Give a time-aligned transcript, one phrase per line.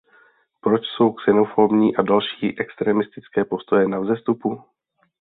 [0.61, 4.59] Proč jsou xenofobní a další extremistické postoje na vzestupu?